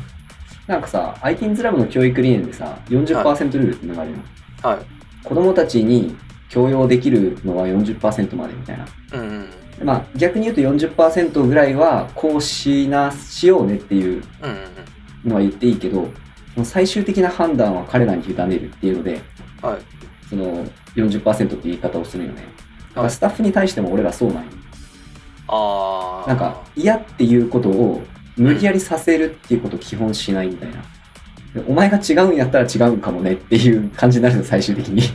[0.68, 4.18] なんかさ、ITINS ラボの教育理念でさ、40%ルールってのがあるよ。
[4.64, 4.78] はい。
[5.24, 6.16] 子供たちに
[6.50, 8.86] 強要できるのは40%までみたいな。
[9.14, 9.50] うんうん
[9.84, 14.24] まあ逆に言うと40%ぐらいはこうしな、しようねっていう
[15.26, 16.08] のは言っていいけど、
[16.54, 19.22] その最終的な判断は彼らに委ねるっていうので、
[19.64, 19.70] うん。
[19.70, 19.80] はい。
[20.32, 20.66] その
[20.96, 22.38] 40%って言い方をするよね。
[22.42, 22.48] だか
[22.96, 24.52] らはいスタッフに対しても俺らそうなんよ。
[25.50, 26.28] ああ。
[26.30, 28.02] なんか嫌っていうことを
[28.38, 30.82] 無理やりさせるっていうことを基本しないみたいな。
[31.54, 35.04] でお前が違うんやったら違うかもねっていう感じになるの最終的に。
[35.04, 35.08] い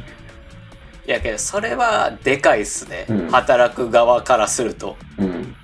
[1.07, 4.97] やけどそれはでかいっすね、うん働く側からすると。
[5.17, 5.55] うん。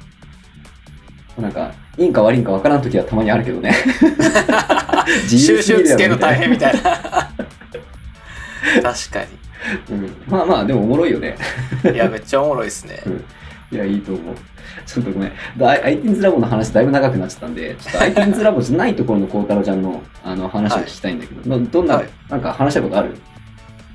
[1.39, 3.75] なんか、いいんか悪いんか分からん時はたまにあるけどね。
[5.25, 6.83] 自収集つけるの大変みたいな。
[8.83, 9.25] 確か
[9.91, 11.37] うん、まあまあ、でもおもろいよね。
[11.85, 11.93] に。
[11.93, 13.03] いやめっちゃおもろいっすね。
[13.71, 14.35] いや、いいと思う。
[14.87, 15.33] ちょっとごめん。
[15.57, 23.17] だ ITINS ラボの話だいぶ長くなっちゃったんで、 ちょっと ITINS ラボじゃないところの孝太郎ちゃんのあの話を聞きたいんだけど、どどんな、はいなんか話したいことある？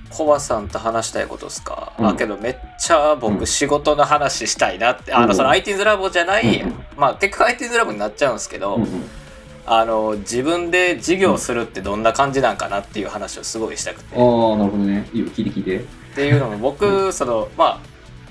[0.10, 9.10] コバさんと話したいことですか、うんあけどめっちゃ僕仕事の話したいなって、あうんのその IT's ラボじゃない、うんまあ結局 IT's ラボになっちゃうんですけど、うんうん。
[9.70, 14.22] あの自分で事業するってどんな感じなんかなっていう話をすごいしたくて、ああ、
[14.58, 15.10] なるほどね。
[15.14, 15.80] いいよ、聞いて聞いて。
[15.80, 15.84] っ
[16.16, 17.80] ていうのも僕そのまあ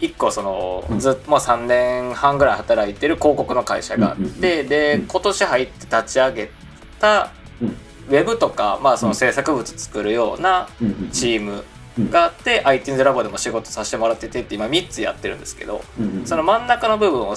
[0.01, 0.99] 一個そのうん。
[0.99, 5.07] ずっともう3年半ぐらい働いてる広告の会社があって、でうん。
[5.07, 6.51] 今年入って立ち上げ
[6.99, 7.69] たうん。
[7.69, 10.69] ウェブとか、まあ、その制作物作るような
[11.13, 11.65] チーム
[12.11, 15.83] があって、IT's ラボでも仕事させてもらっててって今3つやってるんですけど
[16.25, 17.35] その真ん中の部分を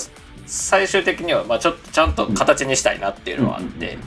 [0.49, 3.97] 最終的にはまあちょっとちゃんと形にしたいなっていうのはあって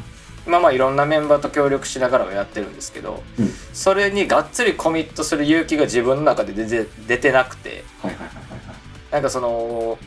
[0.44, 9.12] 今まあいろんなメンバーと協力しながらはやってるんですけどうんそれにがっつりコミットする勇気が自分の中で出て出てなくてはいはいはいはいはい。
[9.12, 9.98] なんかその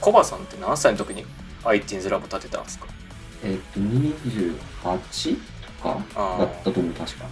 [0.00, 1.24] コバさんって何歳の時に
[1.62, 2.86] IT's ラボ立てたんですか？
[3.44, 5.36] えっと、28
[5.78, 7.26] とかだったと思う、確か。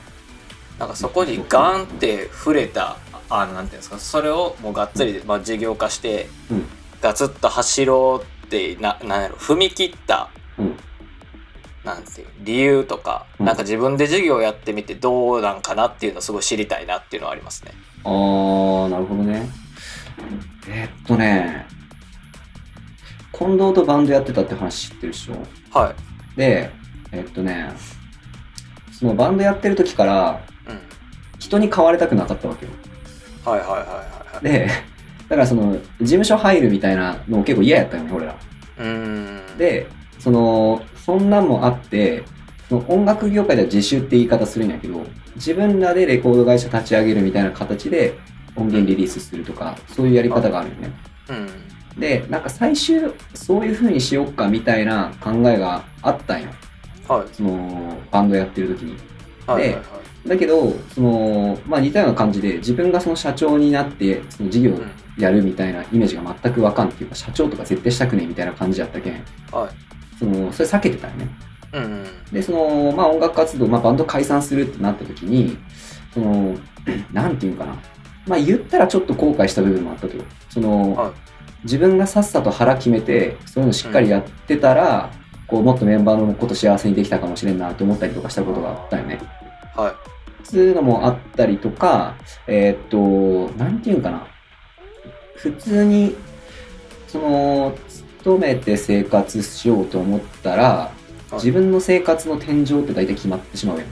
[0.78, 2.98] なんかそこにガンって触れた
[3.30, 3.98] あのなんていうんですか？
[3.98, 6.66] それをもうがっつり、まあ、事業化してうん。
[7.00, 10.28] ガツッと走ろうってななんやろ踏み切った
[10.58, 10.76] うん。
[11.84, 17.72] なんていう理由とか、うんなんか自分で授業やってみてどうなんかなっていうのをすごい知りたいなっていうのはありますね。
[18.04, 19.48] あー、なるほどね。
[20.68, 21.66] えっとね、
[23.32, 25.78] 近藤とバンドやってたって話知ってるでしょ？
[25.78, 26.38] はい。
[26.38, 26.70] で、
[27.12, 27.70] えっとね、
[28.92, 30.80] そのバンドやってる時からうん。
[31.38, 32.72] 人に買われたくなかったわけよ。
[33.44, 34.44] はいはいはいはいはい。
[34.44, 34.70] で、
[35.28, 38.36] だからその事務所入るみたいなの結構嫌やったよね、俺ら。
[38.78, 39.86] うーん。、で、
[40.18, 42.24] その、そんなんもあって、
[42.68, 45.04] その音楽業界では自主って言い方するんやけど、
[45.36, 48.14] 自分らでレコード会社立ち上げるみたいな形で
[48.56, 50.92] 音源リリースするとか、そういうやり方があるよね。
[51.28, 51.32] う
[51.98, 52.00] ん。
[52.00, 53.00] で、なんか最終、
[53.34, 56.48] そういう風にしよっかみたいな考えがあったんよ。
[57.08, 57.26] はい。
[57.32, 58.96] その、バンドやってる時に。
[59.46, 59.80] はいはいは
[60.24, 60.28] い。
[60.28, 64.80] だけど、その、まあ似たような感じで、自分がその社長になって、その事業
[65.18, 69.12] やるみたいなイメージが全くわかんっていうか、社長とか絶対したくねえみたいな感じやったけん、
[69.52, 71.28] はいその、それ避けてたよね。
[71.72, 75.56] うんうんで、その、まあ音楽活動、まあバンド解散するってなった時に、
[76.12, 76.56] その、
[77.12, 77.76] なんていうかな。
[78.26, 80.24] まあ言ったらちょっと後悔した部分もあったとよ。
[80.48, 81.12] その、はい
[81.64, 85.10] 自分がさっさと腹決めて、そういうのしっかりやってたら、
[85.46, 89.18] こう、もっとメンバーのこと幸せにできたかもしれんなと思ったりとかしたことがあったよね。
[89.74, 89.94] はい
[90.44, 94.26] そういうのもあったりとか、えーっと、なんていうんかな。
[95.36, 96.16] 普通に、
[97.08, 97.76] その、
[98.18, 100.92] 勤めて生活しようと思ったら、
[101.32, 101.34] い。
[101.34, 103.86] 自分の生活の天井って大体決まってしまうやん。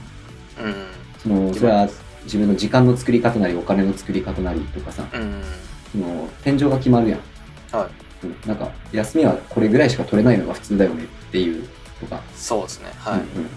[0.65, 0.75] うん。
[1.19, 1.89] その、それは
[2.23, 5.41] 自分の時間の作り方なり、お金の作り方なりとかさ、うん。
[5.91, 7.19] その、天井が決まるやん。
[7.75, 7.87] はい。
[8.25, 11.67] うんなんか、休みはこれぐらいしか取れないのが普通だよねっていう
[11.99, 12.91] とか、そうですね。
[12.97, 13.47] はい、うんうんうんうん。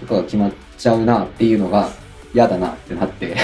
[0.00, 1.90] とかが決まっちゃうなっていうのが
[2.34, 3.34] 嫌だなってなって、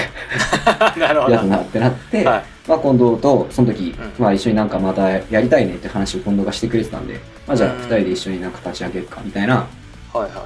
[0.99, 1.33] なるほど。
[1.33, 2.43] 嫌だなってなって、はい。
[2.67, 4.23] まあ、近藤とその時、うん。
[4.23, 7.79] まあ、一緒になんかまたやりたいねって話を近藤がしてくれてたんで、まあ、じゃあうん。
[7.79, 9.65] 二人で一緒になんか立ち上げるかみたいな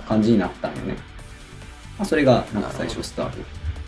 [0.08, 0.96] 感じになったんよね。
[1.98, 3.38] まあ、それがなんか最初スタート。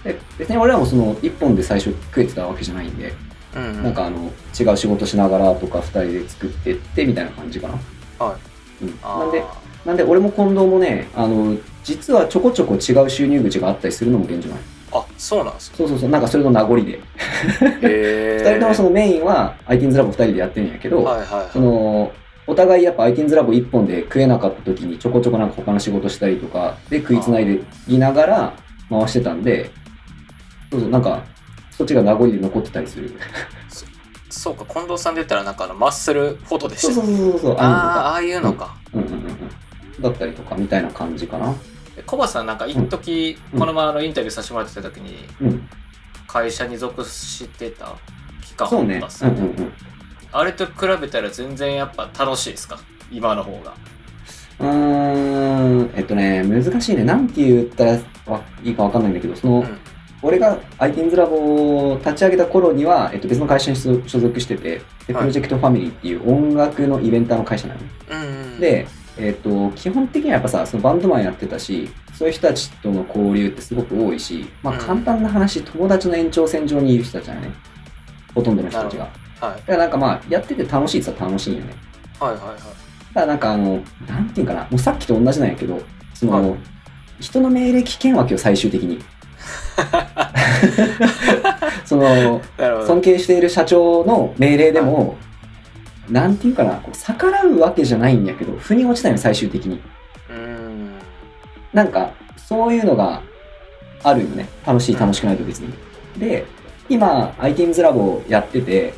[0.04, 3.12] で別に俺らもその一本で最初食えてたわけじゃないんで、い
[3.56, 3.84] うんうん。
[3.84, 8.26] なんかあの違う仕事しながらとか二人で作ってってみたいな感じかな。
[8.26, 8.36] は
[8.82, 8.86] い。
[8.86, 9.44] うん、なんで、
[9.86, 14.60] なんで俺も近藤もね、あの、実はちょこちょこ違う収入口があったりするのも現状ない。
[14.94, 16.92] あそうなんですかそうそうそう、なんかそれの名残で。
[16.92, 17.00] へ
[17.84, 22.12] え 二人ともそのメインは ITINS ラボ二人でやってるんやけど、はいはいはいその、
[22.48, 28.54] お互いやっぱ ITINS ラボ一本で食えなかった時にちょこちょこなんか他の仕事したりとかで食いつないでいながら
[28.90, 29.72] 回してたんで、
[30.70, 31.24] そうそう、なんか、
[31.72, 33.12] そっちが名残で残ってたりする。
[34.30, 38.76] そうか近藤さんで言ったらなんかあのマッスルフォトでしたそうそうそうそう、あああああいうのか。
[38.94, 39.51] うんうんうんうん。
[40.02, 41.54] だったりとかみたいな感じかな。
[41.96, 45.68] でコバさんなんか一時、うんこの前あのインタビューさせてもらってた時にうん。
[46.28, 47.96] 会社に属してた
[48.42, 48.96] 期間そうね。
[48.96, 49.74] あったっすうんうんうん。
[50.32, 52.80] あれと比べたら全然やっぱ楽しいですか？
[53.12, 53.74] 今の方が
[54.60, 57.04] うーん、えっとね、難しいね。
[57.04, 57.92] なんて言ったら
[58.26, 59.78] わいいかわかんないんだけど、その、うん
[60.24, 67.80] 俺が ITINS ラボを立ち上げた頃には、えっと、別の会社に所所属してて、で、プはいロジェクトファミリーっていう音楽のイベンターの会社なの。
[68.12, 68.86] うんうんで、
[69.22, 77.52] えっと、基本的にはやっぱさ、そのバンドマンやってたし、そういう人たちとの交流ってすごく多いし、まあうん簡単な話、友達の延長線上にいる人たちだよね。
[78.34, 79.10] ほとんどの人たちが。
[79.40, 81.74] だはいからなんかまあ、やってて楽しいっさ楽しいよね。
[82.20, 82.56] はいはいはい
[83.14, 85.82] ただなんかあの、なんていうかな、もうさっきと同じなんやけど、
[86.14, 86.60] その、はい
[87.20, 88.98] 人の命令聞けんわけよ、最終的に。
[91.86, 92.42] その、
[92.88, 95.18] 尊敬している社長の命令でも、
[96.12, 99.82] なんていうかな、こう逆らうわけじゃないんやけど、腑に落ちないの、最終的に。
[100.30, 100.92] うーん
[101.74, 103.22] なんか、そういうのが
[104.04, 104.50] あるよね。
[104.68, 105.74] 楽しい、楽しくないと別に。
[106.18, 106.46] で、
[106.90, 108.94] 今、ITINS ラボやってて、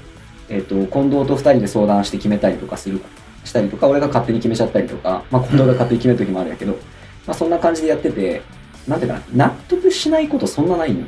[0.50, 3.00] えっ、と、近藤と二人で相談して決めたりとかする、
[3.44, 6.72] したりとか、俺が勝手に決めちゃったりとか、まあ、近藤が勝手に決める時もあるんやけど、
[7.28, 8.42] まあ、そんな感じでやってて、
[8.88, 11.06] なんていうかな、納得しないことそんなないのよ。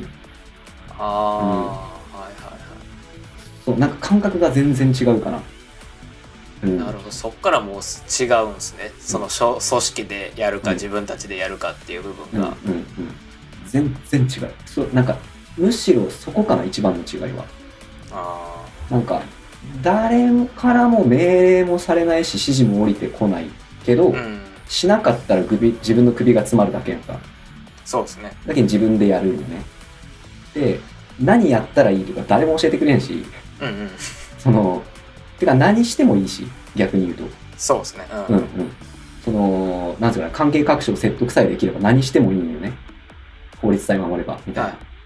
[0.98, 1.52] ああ、は
[2.20, 2.56] いはいは
[3.64, 5.40] そう、なんか感覚が全然違うかな。
[6.66, 6.76] うん。
[6.76, 12.86] いなるほどそっからもう違うんですねその組織でやるか、うん自分たちでやるかっていう部うんうん分が、うん。
[13.66, 14.50] 全然違う。
[14.64, 15.16] そう、なんか、
[15.56, 17.44] むしろそこかな、一番の違いは。
[18.12, 19.22] あなんか、
[19.82, 23.46] 誰からも命令もされないし、指示も降りてこない
[23.84, 27.18] けど、あうんしなかったら首自分の首が詰まるだけやんか。
[27.84, 29.62] そうですねだけど自分でやるんよね。
[30.54, 30.80] で、
[31.20, 33.24] 何やったらいいとか誰も教えてくれんし、
[33.60, 33.90] うんうん
[34.38, 34.82] その、
[35.38, 37.24] てか何してもいいし、逆に言うと。
[37.56, 38.72] そうですねうん、うんうん。
[39.24, 42.72] その、なんていうかな、関係各所を説得さえできれば何してもいいんよね。
[43.60, 44.70] 法律さえ守れば、みたいな。
[44.70, 44.96] はい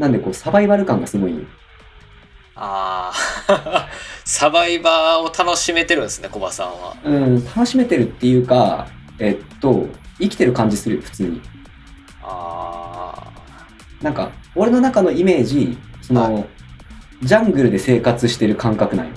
[0.00, 1.46] なんでこう、サバイバル感がすごい。
[2.56, 3.12] あ
[3.48, 3.88] あ
[4.24, 8.86] サバイバーを楽しめてるんですねコバさんはうん、楽しめてるっていうか、
[9.18, 9.86] えっと、
[10.18, 11.40] 生きてる感じするよ、普通に。
[12.22, 13.14] あ
[14.02, 16.44] なんか、俺の中のイメージ、その、は
[17.22, 19.12] ジャングルで生活してる感覚なんよ。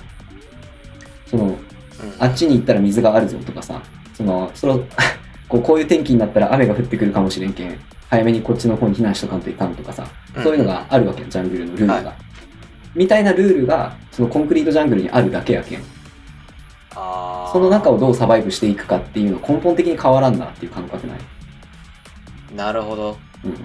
[1.34, 1.58] その、
[2.00, 3.82] あ、うん、あっちに行ったら水があるぞとかさ、
[4.13, 4.80] その、その、
[5.50, 10.06] こうこういう天気になったら雨が降ってくるかもしれんけん、早めにこっちの方に避難しとかんといかんとかさ、
[10.43, 11.93] そういうのがあるわけよ、ジャングルのルールが。
[11.96, 12.06] はい
[12.96, 15.80] みたいなルールが、そのコンクリートジャングルにあるだけやけん。
[16.93, 21.17] その中をどうサバイブしていくかっていうの根本的に変わらんなっていう感覚ない？
[22.56, 23.58] なるほどうんうん。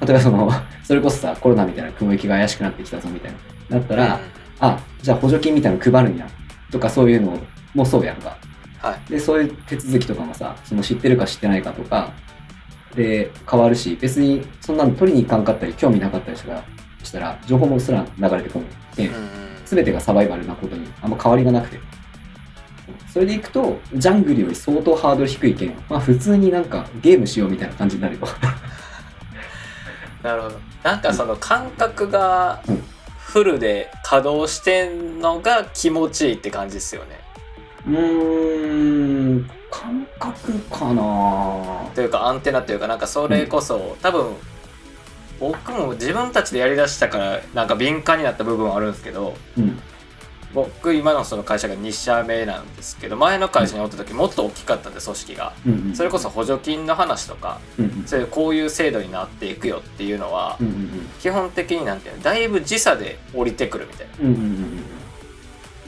[0.00, 0.50] 例えばその、
[0.82, 3.78] それこそさ、コロナみたいな雲行きが怪しくなってきたぞみたいな。
[3.78, 4.20] だったら、うん
[4.62, 6.26] あ、じゃあ補助金みたいなの配るんや。
[6.70, 7.38] とかそういうの
[7.74, 8.36] もそうやんか。
[8.78, 12.12] はいで、そういう手続きとかもさ、その知ってるか知ってないかとか、
[12.94, 16.64] で、変わるし、別にそんなの取りに行かんかったり、興味なかったりしたら、
[17.02, 19.08] したら情報もすら流れてこない。
[19.08, 21.78] うんうん全てがサバイバルなことにあんま変わりがなくて。
[23.12, 28.20] それでいくと、ジャングルより相当ハードル低いけん、まあ普通になんかゲームしようみたいな感じになるよ。
[30.22, 32.82] なるほどなんかその感覚がうん
[33.30, 37.20] フルで稼働してんのが気持ちいいって感じですよね。
[37.86, 41.88] うーん、感覚かな。
[41.94, 44.34] というかアンテナというかなんかそれこそ、多分
[45.38, 49.80] 僕も自分たちでやりだしたからなんか敏感になった部分はあるんですけどうん。
[50.52, 55.52] 僕今のその会社が2社目なんですけど前の会社におった時もっと大きかったんで組織が。
[55.94, 57.60] それこそ補助金の話とか。
[58.06, 60.58] そういうこういう制度になっていくよっていうのは
[61.20, 64.14] 基本的になんていうのだいぶ時差で降りてくるみたいな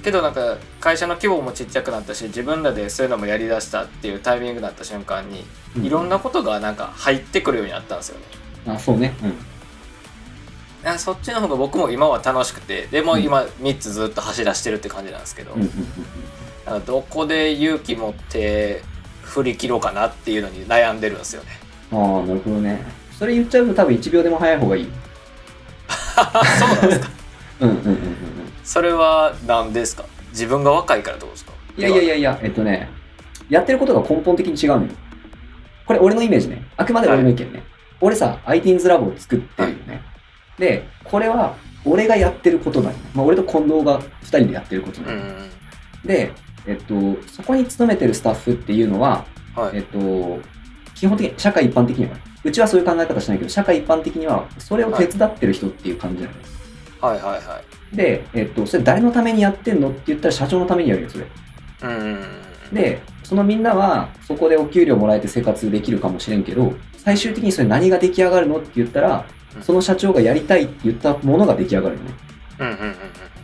[0.02, 5.44] けどなんか会社の規模もちっちゃくなったし自分らでそういうのもやりだしたっていうタイミングになった瞬間に
[5.76, 5.84] うん。
[5.84, 8.24] いろんなことがなんか入ってくるようになったんですよね
[8.66, 9.14] あ、そうね。
[9.22, 9.34] うん。
[10.84, 15.72] あそっちの方が僕も今は楽しくてでも今3つずっと走らしてるって感じなんですけど、うんうんうん
[16.64, 18.82] なんかどこで勇気持って
[19.22, 21.48] 振り切ろうかなっていうのに悩んでるんですよね
[21.90, 21.98] うん。
[22.18, 22.80] ああ、なるほどね。
[23.18, 24.86] それ言っちゃうと多分1秒でも早い方がいい。
[26.58, 27.10] そうなんですか？
[27.62, 28.04] うんうんうんうんうん。
[28.62, 30.04] それは何ですか？
[30.30, 31.52] 自分が若いからってことですか？
[31.76, 32.88] いやいやいやいや、えっとね、
[33.48, 34.92] やってることが根本的に違うのよ。
[35.84, 36.64] これ俺のイメージね。
[36.76, 37.64] あくまで俺の意見ね。
[38.00, 40.00] 俺さ、ITINS ラボを作ってるよね。
[40.62, 42.96] で、これは俺がやってることなの。
[43.14, 45.14] まあ、俺と近藤が2人でやってることなの。
[45.14, 45.50] うんうん
[46.04, 46.32] で、
[46.66, 46.94] えっと、
[47.28, 50.40] そこに勤めてるスタッフっていうのは、はいえっと、
[50.96, 56.42] 基本的に、社会一般的には、うちはそういう考え方しないけど、社会一般的には、それを手伝ってる人っていう感じなのよ。
[57.00, 61.26] はいはいはいで、えっと、それ誰のためにやってんのって言ったら社長のためにやるよ、それ。
[61.82, 62.24] うん
[62.72, 72.10] で、そのみんなはそこでお給料もらえて生活できるかもしれんけど、最終的にそれ何が出来上がるのって言ったらう、んその社長がやりたいって言ったものが出来上がるよね。
[72.58, 72.94] うんうんうんうん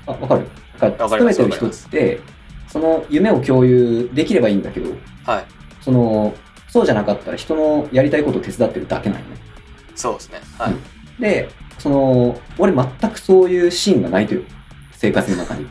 [0.06, 0.46] あ、わかる
[0.80, 2.20] だから、勤めてる人って、
[2.68, 4.90] その夢を共有できればいいんだけど、
[5.24, 5.44] はい
[5.82, 6.34] その、
[6.68, 9.36] そうじゃなかったら人のやりたいことを手伝ってるだけなんよね。
[9.94, 10.80] そうですねはい、うん
[11.20, 14.42] で、その、俺全くそういうシーンがないとよ。
[14.92, 15.66] 生活の中に。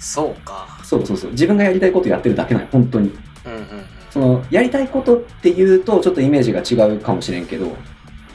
[0.00, 1.30] そうかそうそうそう。
[1.30, 3.16] 自分がやりたいことやってるだけなんよ、本当に。
[3.44, 3.66] うんうんうん
[4.16, 7.76] そのやりたいことっていうとちょっとイメージが違うかもしれんけど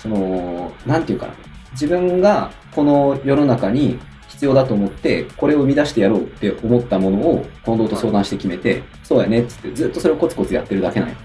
[0.02, 1.34] そのなんていうかな。
[1.74, 11.16] 自分がこの世の中に必要だと思ってこれを生み出してやろうって思ったものを近藤と相談して決めて、そうやねっつってずっとそれをコツコツやってるだけなんよ。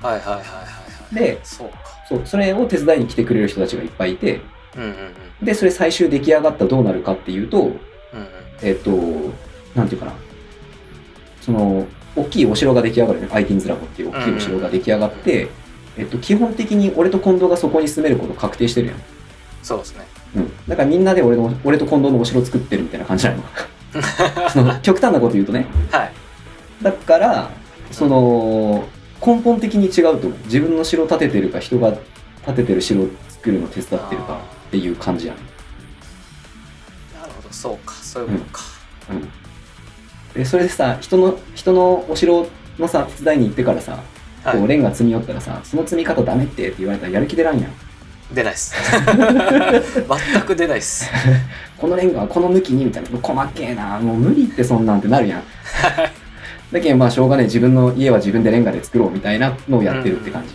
[0.00, 0.64] はいはいはいはいは
[1.12, 1.14] い。
[1.14, 1.76] でそうか。
[2.08, 4.40] そうそれを手伝いに来てくれる人たちがいっぱいいて
[4.76, 4.92] うんうんう
[5.42, 5.44] ん。
[5.44, 7.76] でそれ最終出来上がったらどうなるかっていうとうんうん。
[8.62, 8.90] えっと
[9.74, 10.12] なんていうかな。
[11.40, 13.26] その大きいお城が出来上がるね。
[13.28, 15.48] ITINS ラボっていう大きいお城が出来上がって、
[16.00, 18.96] えっと、基本的に俺と近藤がそこに住めること確定してるやん。
[19.62, 20.52] そうですねうん。
[20.66, 23.42] だからみんなで俺の、俺と近藤のお城作ってるみたいな感じなの。
[24.50, 25.66] その極端なこと言うとね。
[25.90, 26.12] はい
[26.82, 27.50] だから、
[27.90, 28.88] その、
[29.24, 30.32] 根本的に違うと思う。
[30.46, 31.92] 自分の城建ててるか、人が
[32.46, 35.36] 建ててる城を作るの手伝ってるかっていう感じやん。
[35.36, 38.62] なるほどそうかそういうことか、
[39.10, 39.28] うん。
[40.32, 42.46] で、それでさ、人の、人のお城
[42.78, 47.72] のさ、手伝いに行ってからさ、はいこうレンガ積み寄ったらさ、その積み方ダメってって言われたらやる気出らんやん。
[48.32, 48.74] 出ないっす。
[50.32, 51.10] 全く出ないっす。
[51.76, 55.42] このレンガはこの向きにみたいな、細けえな、もう無理ってそんなんってなるやん。
[56.72, 60.54] だけどまあしょうがねえ、自分の家は自分でレンガで作ろうみたいなのをやってるって感じ。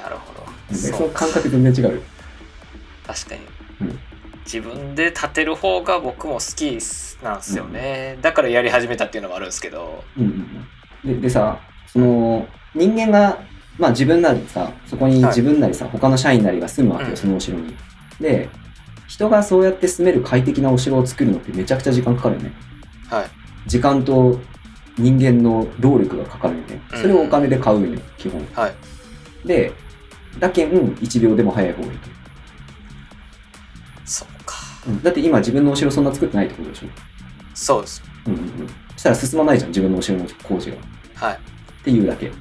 [0.00, 0.46] なるほど。
[0.70, 1.96] でその感覚全然違う。
[1.96, 2.02] よ。
[3.06, 3.40] 確かに、
[3.82, 3.98] うん。
[4.44, 6.78] 自分で立てる方が僕も好き
[7.22, 10.04] なんですよね、だからやり始めたっていうのもあるんですけど。
[10.16, 10.66] うんうん
[11.04, 11.58] うん、ででさ、
[11.96, 13.38] その人間が、
[13.78, 17.74] まあ自分なりさ、そこにはい自分なりさ、他の社員なりが住むわけよ、うんそのお城に。
[18.20, 18.48] で、
[19.08, 22.52] 人がそうやって住める快適なお城を作るのってめちゃくちゃ時間かかるよね。
[23.08, 23.26] はい
[23.66, 24.38] 時間と
[24.98, 26.80] 人間の労力がかかるよね。
[26.94, 28.46] それをお金で買うよね、基本。
[28.54, 28.74] はい
[29.46, 29.72] で、
[30.38, 32.08] だけん1秒でも早い方がいいと。
[34.04, 34.54] そうか
[34.86, 36.86] うんだって今自分のお城そんな作ってないってことでしょ？
[37.54, 38.48] そうですうんうんうん。
[38.92, 40.76] そしたら進まないじゃん、自分のお城の工事が。
[40.76, 40.78] っ
[41.14, 41.38] はい
[41.86, 42.32] ていうだけ。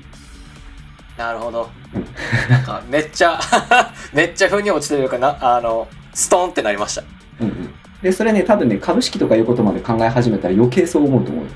[1.18, 2.06] なるほどうん
[2.50, 3.39] なんかめっちゃ
[4.12, 7.04] めっちゃ風に落ちてるかなあのストーンってなりました
[7.39, 7.74] うんうん。
[8.02, 11.52] で、それね、多分ね、株式とかいうことまで考え始めたら余計そう思うと思うよ。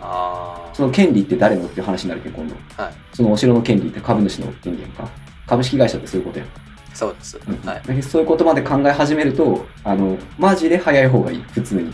[0.00, 2.54] あその権利って誰のっていう話になるけど、今度。
[2.78, 5.08] あはいそのお城の権利って株主の権利やんか。
[5.46, 6.48] 株式会社ってそういうことやん。
[6.94, 11.92] そうです、うんはいそういうことまで考え始めると、あの、マジで早い方がいい、普通に。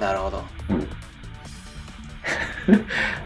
[0.00, 0.88] なるほどうん。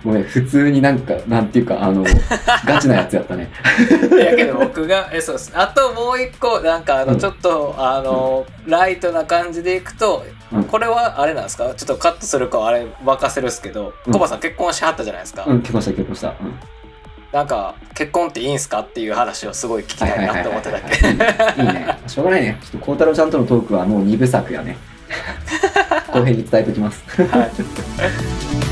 [0.05, 2.05] ごめん、普通になんか、なんていうか、あの、
[2.67, 3.51] ガチなやつやったね。
[4.19, 11.73] やけど僕がえそうですあともう一個なんかあのうんちょっと、あのライトな感じでいくと、うんこれはあれなんですか？
[11.77, 16.29] ちょっとカットするかはあれ任せるっすけど、うんコバさん結婚しはったじゃないですか、うん、結婚した、結婚した。
[16.29, 16.59] うん。
[17.31, 18.81] なんか結婚っていいんすか？
[18.81, 21.99] っていう話をすごい聞きたいなって思ってたけいはいね。
[22.07, 22.59] しょうがないね。
[22.63, 24.77] ちょっと孝太郎ちゃんとのトークはもう二部作やね。
[26.13, 27.03] 後編に伝えておきます。
[27.23, 28.68] はい